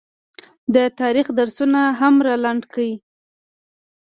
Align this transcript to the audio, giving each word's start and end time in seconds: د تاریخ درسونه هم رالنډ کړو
د 0.75 0.75
تاریخ 0.99 1.27
درسونه 1.39 1.81
هم 1.99 2.15
رالنډ 2.25 2.63
کړو 2.73 2.91